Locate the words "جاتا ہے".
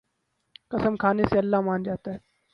1.83-2.17